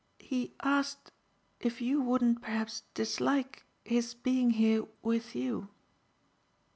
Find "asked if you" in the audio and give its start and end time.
0.63-2.01